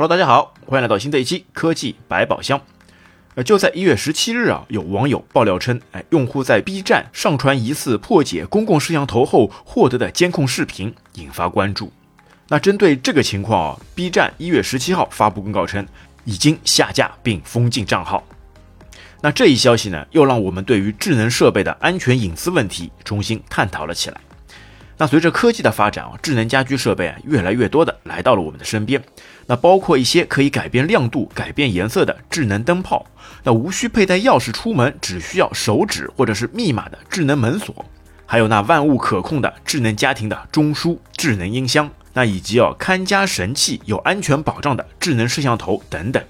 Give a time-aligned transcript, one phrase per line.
[0.00, 2.60] Hello，大家好，欢迎来到新的一期科技百宝箱。
[3.34, 11.92] 呃，就在一月十七日啊，有网友爆料称，哎，用户在 B 站上传疑似破解公共摄像头后获得的监控视频，引发关注。
[12.46, 15.84] 那针对这个情况啊，B 站一月十七号发布公告称，
[16.22, 18.22] 已经下架并封禁账号。
[19.20, 24.20] 那这一消息呢，又让我们对于智能设备的安全隐私问题重新探讨了起来。
[25.00, 29.00] 那随着科技的发展啊，智能家居设备啊越来越多的来到了我们的身边。
[29.46, 33.06] 那包括一些可以改变亮度、改变颜色的智能灯泡，
[33.44, 37.84] 那无需佩戴钥匙出门，只需要手指或者是密码的智能门锁，
[38.26, 46.20] 还有那万物可控的智能家庭的中枢、智能音箱，那以及哦看家神器、有安全保障的智能摄像头等等。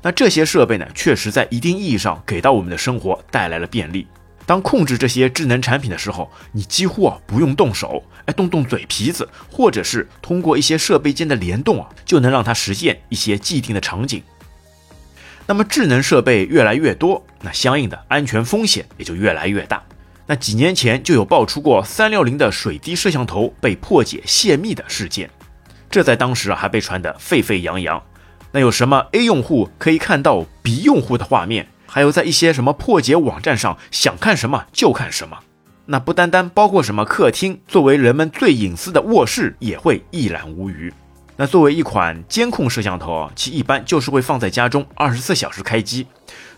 [0.00, 4.06] 那这些设备呢，确实在一定意义上给到我们的生活带来了便利。
[4.48, 14.22] 当控制这些智能产品的时候，你几乎啊不用动手，哎动动嘴皮子，或者是通过一些设备间的联动啊，就能让它实现一些既定的场景。
[15.46, 19.84] 那么智能设备越来越多，那相应的安全风险也就越来越大。
[20.24, 25.28] 那几年前就有爆出过三六零的水滴摄像头被破解泄密的事件，
[25.90, 28.02] 这在当时啊还被传得沸沸扬扬。
[28.52, 31.68] 那有什么 A 用户可以看到 B 用户的画面？
[31.90, 35.38] 还有在一些什么破解网站上，想看什么就看什么。
[35.86, 40.92] 那不单单包括什么客厅，作为人们最隐私的卧室也会一览无余。
[41.34, 46.06] 那作为一款监控摄像头啊，其一般就是会放在家中二十四小时开机。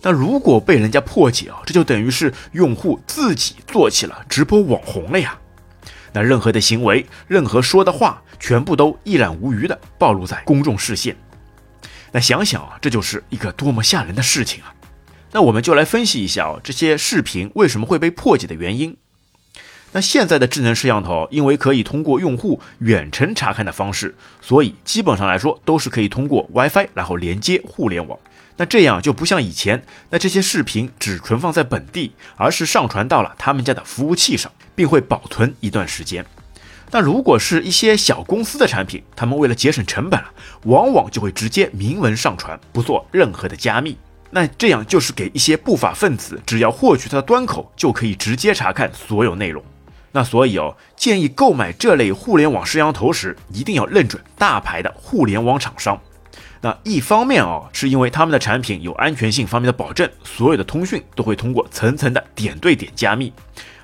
[0.03, 5.39] 那如果被人家破解啊，这就等于是用户自己做起了直播网红了呀。
[6.13, 11.15] 那任何的行为，任何说的话，全部都一览无余的暴露在公众视线。
[12.11, 14.75] 那想想啊，这就是一个多么吓人的事情啊！
[15.33, 18.97] 那我们就来分析一下哦，这些视频为什么会被破解的原因。
[19.93, 28.19] 那现在的智能摄像头，因为可以通过用户远程查看的方式，所以基本上来说都是可以通过 WiFi 然后连接互联网。
[28.57, 36.25] 那这样就不像以前，那这些视频只存放在本地，而是上传到了他们家的服务器上，并会保存一段时间。
[36.93, 40.31] 那如果是一些小公司的产品，他们为了节省成本啊，
[40.65, 43.97] 往往就会直接明文上传，不做任何的加密。
[44.31, 49.63] 那这样就是给一些不法分子，只要获取它的端口，就可以直接查看所有内容。
[50.13, 56.01] 那所以哦，建议购买这类互联网摄像头时，一定要认准大牌的互联网厂商。
[56.63, 63.33] 那一方面哦，是因为他们的产品有安全性方面的保证，所有的通讯都会通过层层的点对点加密；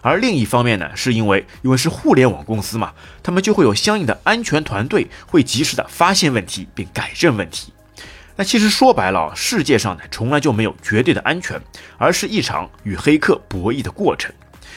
[0.02, 2.92] 而另一方面呢，是因为因为是互联网公司嘛，
[3.22, 7.72] 他们就会有相应的安全团队，会及时的发现问题并改正问题。
[8.36, 11.58] 那其实说白了，世界上呢从来就没有绝对的安全，
[11.96, 14.30] 而是一场与黑客博弈的过程。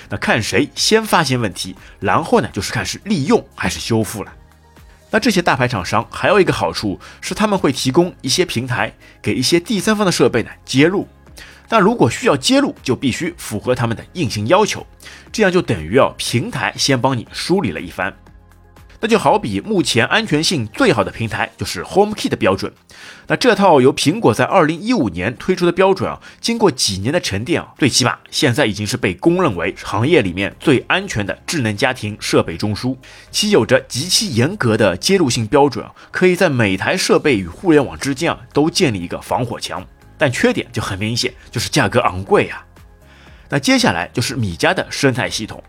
[0.09, 4.33] 那看谁先发现问题，然后呢就是看是利用还是修复了。
[5.11, 11.07] 那这些大牌厂商还有一个好处是，他们会提供一些平台给一些第三方的设备呢接入。
[11.67, 14.87] 那如果需要接入，就必须符合他们的硬性要求，
[15.31, 18.15] 这样就等于啊平台先帮你梳理了一番。
[19.01, 22.71] 那就好比目前安全性最好的平台就是 HomeKit 的标准。
[23.27, 32.97] 那这套由苹果在二零一五年推出的标准啊，经过几年的沉淀啊，最起码现在已经是被公认为行业里面最安全的智能家庭设备中枢。
[33.31, 39.85] 其有着极其严格的接入性标准啊，可以在每台设备与互联网之间啊都建立一个防火墙。
[40.17, 42.65] 但缺点就很明显，就是价格昂贵啊。
[43.47, 45.63] 那接下来就是米家的生态系统。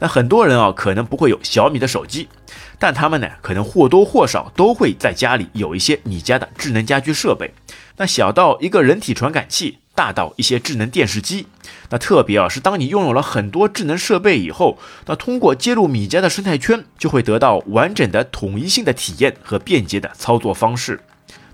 [0.00, 2.28] 那很多人啊，可能不会有小米的手机，
[2.78, 7.52] 但他们呢，可能或多或少都会在家里有一些米家的智能家居设备。
[7.96, 11.48] 那小到一个人体传感器，大到一些智能电视机。
[11.90, 21.00] 那特别啊，是当你拥有了很多智能设备以后，那通过接入米家的生态圈，就会得到完整的统一性的体验和便捷的操作方式。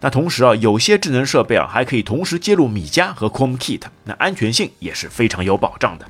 [0.01, 6.05] 那同时啊，有些智能设备啊，还可以同时接入米家和 HomeKit，那安全性也是非常有保障的。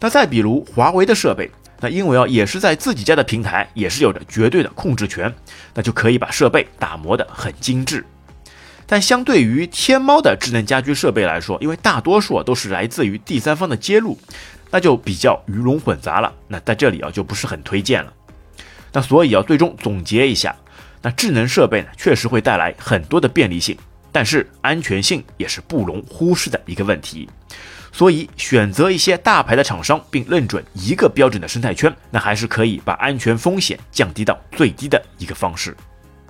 [0.00, 5.32] 那再比如华为的设备，那因为啊也是在自己家的平台，也是有着绝对的控制权，
[5.74, 8.04] 那就可以把设备打磨得很精致。
[8.86, 14.16] 但相对于天猫的智能家居设备来说，因为大多数都是来自于第三方的接入，
[14.70, 16.32] 那就比较鱼龙混杂了。
[16.46, 18.12] 那在这里啊就不是很推荐了。
[18.92, 20.54] 那所以啊最终总结一下，
[21.02, 23.76] 那智能设备呢确实会带来很多的便利性，
[24.12, 27.28] 但是安全性也是不容忽视的一个问题。
[27.92, 35.76] 所以，选择一些大牌的厂商，并认准一个标准的生态圈，那还是可以把安全风险降低到最低的一个方式。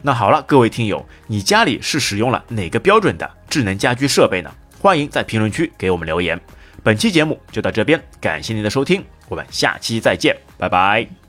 [0.03, 4.53] 那好了，各位听友，你家里是使用了哪个标准的智能家居设备呢？
[4.81, 6.41] 欢迎在评论区给我们留言。
[6.85, 11.26] 本期节目就到这边，感谢您的收听，我们下期再见，拜拜。